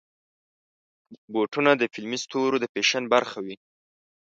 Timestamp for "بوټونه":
1.33-1.71